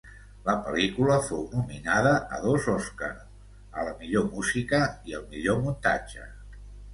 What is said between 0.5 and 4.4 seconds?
pel·lícula fou nominada a dos Oscar, a la millor